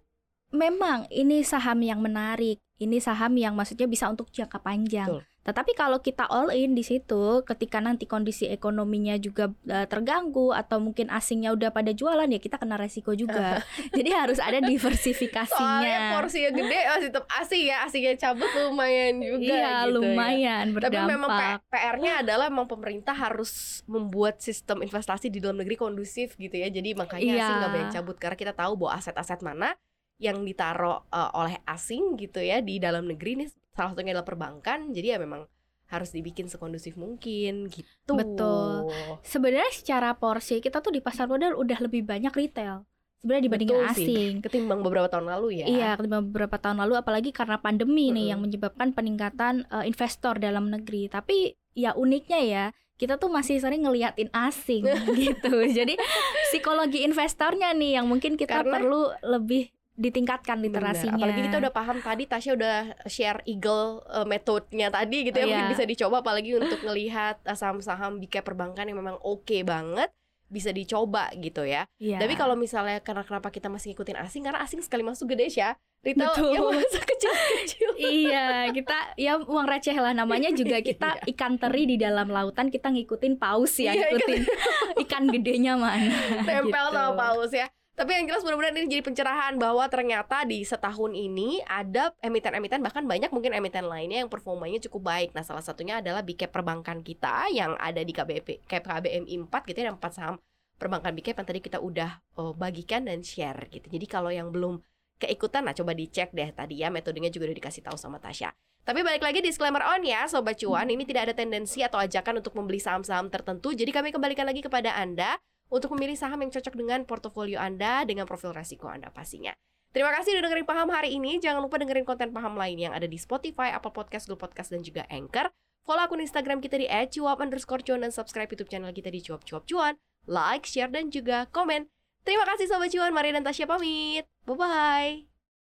memang 0.52 1.08
ini 1.10 1.42
saham 1.42 1.80
yang 1.82 2.00
menarik. 2.00 2.60
Ini 2.78 2.98
saham 2.98 3.38
yang 3.38 3.54
maksudnya 3.54 3.86
bisa 3.86 4.10
untuk 4.10 4.30
jangka 4.30 4.58
panjang. 4.58 5.06
Betul. 5.08 5.30
Tetapi 5.42 5.74
kalau 5.74 5.98
kita 5.98 6.26
all 6.26 6.50
in 6.50 6.74
di 6.74 6.82
situ, 6.82 7.42
ketika 7.44 7.78
nanti 7.78 8.06
kondisi 8.06 8.46
ekonominya 8.46 9.18
juga 9.18 9.50
eh, 9.66 9.86
terganggu 9.86 10.50
atau 10.52 10.78
mungkin 10.78 11.10
asingnya 11.10 11.50
udah 11.50 11.70
pada 11.70 11.90
jualan 11.92 12.26
ya 12.26 12.38
kita 12.38 12.58
kena 12.58 12.78
resiko 12.78 13.14
juga. 13.14 13.62
Jadi 13.94 14.10
harus 14.10 14.38
ada 14.38 14.58
Soalnya 14.58 14.70
diversifikasinya. 14.70 15.98
porsinya 16.16 16.52
gede 16.52 16.80
masih 16.88 17.08
tetap 17.10 17.26
asing 17.38 17.62
ya, 17.64 17.78
asingnya 17.82 18.14
cabut 18.18 18.50
lumayan 18.52 19.14
juga 19.18 19.42
Iya, 19.42 19.50
gitu 19.50 19.62
ya. 19.62 19.78
lumayan 19.90 20.66
Tapi 20.66 20.76
berdampak. 20.78 21.10
memang 21.10 21.30
P- 21.34 21.70
PR-nya 21.70 22.14
adalah 22.22 22.46
memang 22.50 22.70
pemerintah 22.70 23.14
harus 23.14 23.52
membuat 23.86 24.42
sistem 24.42 24.82
investasi 24.82 25.30
di 25.30 25.42
dalam 25.42 25.58
negeri 25.58 25.74
kondusif 25.74 26.34
gitu 26.36 26.54
ya. 26.54 26.70
Jadi 26.70 26.94
makanya 26.94 27.26
Iya. 27.30 27.42
asing 27.42 27.56
nggak 27.58 27.72
banyak 27.72 27.90
cabut 27.94 28.16
karena 28.18 28.38
kita 28.38 28.54
tahu 28.54 28.74
bahwa 28.78 28.98
aset-aset 28.98 29.42
mana 29.42 29.74
yang 30.22 30.46
ditaruh 30.46 31.10
uh, 31.10 31.32
oleh 31.34 31.58
asing 31.66 32.14
gitu 32.16 32.38
ya 32.38 32.62
di 32.62 32.78
dalam 32.78 33.10
negeri 33.10 33.42
nih 33.42 33.50
salah 33.74 33.98
satunya 33.98 34.14
adalah 34.14 34.28
perbankan. 34.30 34.94
Jadi 34.94 35.08
ya 35.10 35.18
memang 35.18 35.50
harus 35.90 36.14
dibikin 36.14 36.48
sekondusif 36.48 36.96
mungkin 36.96 37.68
gitu. 37.68 38.14
Betul. 38.14 38.94
Sebenarnya 39.26 39.74
secara 39.74 40.14
porsi 40.16 40.62
kita 40.62 40.80
tuh 40.80 40.94
di 40.94 41.02
pasar 41.02 41.26
modal 41.28 41.58
udah 41.58 41.82
lebih 41.84 42.06
banyak 42.06 42.32
retail 42.32 42.86
sebenarnya 43.22 43.44
dibandingin 43.48 43.76
Betul 43.78 43.94
sih. 43.94 44.06
asing. 44.10 44.34
Ketimbang 44.42 44.82
beberapa 44.82 45.08
tahun 45.08 45.30
lalu 45.30 45.62
ya. 45.62 45.66
Iya, 45.70 45.90
ketimbang 45.94 46.26
beberapa 46.34 46.58
tahun 46.58 46.82
lalu 46.82 46.94
apalagi 46.98 47.30
karena 47.30 47.62
pandemi 47.62 48.10
nih 48.10 48.18
Mm-mm. 48.18 48.32
yang 48.34 48.40
menyebabkan 48.42 48.90
peningkatan 48.98 49.70
eh, 49.70 49.86
investor 49.86 50.42
dalam 50.42 50.74
negeri. 50.74 51.06
Tapi 51.06 51.54
ya 51.78 51.94
uniknya 51.94 52.40
ya, 52.42 52.66
kita 52.98 53.22
tuh 53.22 53.30
masih 53.30 53.62
sering 53.62 53.86
ngeliatin 53.86 54.34
asing 54.34 54.90
gitu. 55.22 55.54
Jadi 55.70 56.02
psikologi 56.50 57.06
investornya 57.06 57.72
nih 57.78 58.02
yang 58.02 58.10
mungkin 58.10 58.36
kita 58.36 58.66
Karena- 58.66 58.74
perlu 58.82 59.14
lebih 59.22 59.70
ditingkatkan 59.94 60.58
Bener. 60.58 60.72
literasinya. 60.72 61.20
Apalagi 61.20 61.42
kita 61.46 61.58
udah 61.60 61.74
paham 61.74 61.98
tadi 62.00 62.24
Tasya 62.26 62.52
udah 62.56 62.76
share 63.06 63.44
Eagle 63.44 64.02
uh, 64.08 64.24
metodenya 64.24 64.88
tadi 64.88 65.28
gitu 65.28 65.38
ya 65.38 65.46
Iya. 65.46 65.50
mungkin 65.52 65.68
bisa 65.74 65.84
dicoba 65.84 66.24
apalagi 66.24 66.56
untuk 66.56 66.80
ngelihat 66.82 67.44
uh, 67.44 67.58
saham-saham 67.58 68.18
big 68.18 68.32
cap 68.32 68.48
perbankan 68.48 68.88
yang 68.88 68.98
memang 68.98 69.20
oke 69.20 69.58
banget 69.62 70.10
bisa 70.48 70.72
dicoba 70.72 71.32
gitu 71.40 71.64
ya. 71.64 71.88
Iya. 71.96 72.20
Tapi 72.20 72.36
kalau 72.36 72.60
misalnya 72.60 73.00
karena 73.00 73.24
kenapa 73.24 73.48
kita 73.48 73.72
masih 73.72 73.96
ngikutin 73.96 74.20
asing 74.20 74.44
karena 74.44 74.60
asing 74.60 74.84
sekali 74.84 75.00
masuk 75.00 75.32
gede 75.32 75.48
ya. 75.48 75.80
Retail 76.02 76.34
Betul. 76.34 76.52
yang 76.58 76.66
masuk 76.82 77.04
kecil-kecil. 77.06 77.90
iya, 78.26 78.46
kita 78.74 79.14
ya 79.22 79.38
uang 79.38 79.70
receh 79.70 79.94
lah 79.94 80.18
namanya 80.18 80.50
juga 80.50 80.82
kita 80.90 81.22
ikan 81.30 81.62
teri 81.62 81.86
di 81.86 81.96
dalam 81.96 82.26
lautan 82.28 82.74
kita 82.74 82.90
ngikutin 82.90 83.38
paus 83.38 83.78
ya, 83.78 83.94
Iya, 83.94 84.10
ngikutin 84.10 84.42
ikan 85.06 85.30
gedenya 85.30 85.78
mana. 85.78 86.10
Tempel 86.42 86.68
gitu. 86.90 86.98
sama 86.98 87.14
paus 87.14 87.54
ya. 87.54 87.70
Tapi 87.92 88.18
yang 88.18 88.26
jelas 88.32 88.42
mudah-mudahan 88.48 88.76
ini 88.80 88.88
jadi 88.88 89.04
pencerahan 89.04 89.60
bahwa 89.60 89.84
ternyata 89.92 90.48
di 90.48 90.64
setahun 90.64 91.12
ini 91.12 91.60
ada 91.68 92.16
emiten-emiten 92.24 92.80
bahkan 92.80 93.04
banyak 93.04 93.30
mungkin 93.36 93.52
emiten 93.52 93.86
lainnya 93.86 94.24
yang 94.24 94.32
performanya 94.32 94.80
cukup 94.88 95.12
baik. 95.12 95.30
Nah, 95.36 95.44
salah 95.44 95.62
satunya 95.62 96.00
adalah 96.00 96.24
big 96.24 96.40
cap 96.40 96.56
perbankan 96.56 97.04
kita 97.04 97.52
yang 97.52 97.76
ada 97.76 98.00
di 98.00 98.16
KBP 98.16 98.64
KBMI 98.66 99.36
4 99.46 99.70
gitu 99.70 99.78
ya, 99.84 99.92
ada 99.92 99.96
4 100.00 100.18
saham 100.18 100.36
perbankan 100.80 101.14
big 101.14 101.28
cap 101.28 101.44
yang 101.44 101.48
tadi 101.52 101.60
kita 101.62 101.78
udah 101.78 102.12
oh, 102.40 102.56
bagikan 102.56 103.06
dan 103.06 103.22
share 103.22 103.70
gitu. 103.70 103.86
Jadi 103.86 104.06
kalau 104.08 104.32
yang 104.32 104.50
belum 104.50 104.80
keikutan 105.22 105.62
nah 105.62 105.78
coba 105.78 105.94
dicek 105.94 106.34
deh 106.34 106.50
tadi 106.50 106.82
ya 106.82 106.90
metodenya 106.90 107.30
juga 107.30 107.54
udah 107.54 107.58
dikasih 107.60 107.86
tahu 107.86 108.00
sama 108.00 108.18
Tasya. 108.18 108.50
Tapi 108.82 109.06
balik 109.06 109.22
lagi 109.22 109.46
disclaimer 109.46 109.86
on 109.86 110.02
ya 110.02 110.26
sobat 110.26 110.58
cuan, 110.58 110.90
ini 110.90 111.06
tidak 111.06 111.30
ada 111.30 111.34
tendensi 111.38 111.86
atau 111.86 112.02
ajakan 112.02 112.42
untuk 112.42 112.58
membeli 112.58 112.82
saham-saham 112.82 113.30
tertentu. 113.30 113.78
Jadi 113.78 113.94
kami 113.94 114.10
kembalikan 114.10 114.50
lagi 114.50 114.66
kepada 114.66 114.98
Anda 114.98 115.38
untuk 115.72 115.96
memilih 115.96 116.20
saham 116.20 116.44
yang 116.44 116.52
cocok 116.52 116.76
dengan 116.76 117.08
portofolio 117.08 117.58
Anda 117.58 118.04
dengan 118.04 118.28
profil 118.28 118.52
resiko 118.52 118.92
Anda 118.92 119.08
pastinya. 119.10 119.56
Terima 119.92 120.12
kasih 120.16 120.36
udah 120.36 120.44
dengerin 120.48 120.68
Paham 120.68 120.88
hari 120.92 121.16
ini. 121.16 121.40
Jangan 121.40 121.64
lupa 121.64 121.80
dengerin 121.80 122.08
konten 122.08 122.32
Paham 122.32 122.56
lain 122.56 122.80
yang 122.80 122.94
ada 122.96 123.08
di 123.08 123.20
Spotify, 123.20 123.76
Apple 123.76 123.92
Podcast, 123.92 124.28
Google 124.28 124.48
Podcast, 124.48 124.72
dan 124.72 124.84
juga 124.84 125.04
Anchor. 125.12 125.52
Follow 125.84 126.04
akun 126.06 126.24
Instagram 126.24 126.62
kita 126.64 126.80
di 126.80 126.88
@cuap 126.88 127.42
underscore 127.42 127.84
cuan 127.84 128.06
dan 128.06 128.14
subscribe 128.14 128.48
YouTube 128.48 128.70
channel 128.70 128.94
kita 128.94 129.10
di 129.10 129.20
cuap 129.20 129.44
cuap 129.44 129.66
cuan. 129.66 129.98
Like, 130.30 130.70
share, 130.70 130.94
dan 130.94 131.10
juga 131.10 131.50
komen. 131.50 131.90
Terima 132.22 132.46
kasih 132.46 132.70
Sobat 132.70 132.94
Cuan, 132.94 133.10
Maria 133.10 133.34
dan 133.34 133.44
Tasya 133.44 133.66
pamit. 133.66 134.30
Bye-bye. 134.46 135.31